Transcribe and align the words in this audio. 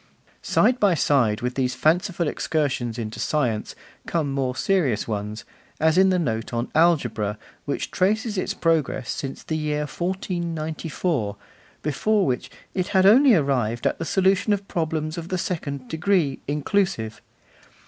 Side 0.41 0.79
by 0.79 0.95
side 0.95 1.41
with 1.41 1.53
these 1.53 1.75
fanciful 1.75 2.27
excursions 2.27 2.97
into 2.97 3.19
science, 3.19 3.75
come 4.07 4.31
more 4.31 4.55
serious 4.55 5.07
ones, 5.07 5.45
as 5.79 5.95
in 5.95 6.09
the 6.09 6.17
note 6.17 6.51
on 6.51 6.71
Algebra, 6.73 7.37
which 7.65 7.91
traces 7.91 8.35
its 8.35 8.55
progress 8.55 9.11
since 9.11 9.43
the 9.43 9.55
year 9.55 9.81
1494, 9.85 11.35
before 11.83 12.25
which 12.25 12.49
'it 12.73 12.87
had 12.87 13.05
only 13.05 13.35
arrived 13.35 13.85
at 13.85 13.99
the 13.99 14.03
solution 14.05 14.53
of 14.53 14.67
problems 14.67 15.19
of 15.19 15.27
the 15.27 15.37
second 15.37 15.87
degree, 15.87 16.39
inclusive. 16.47 17.21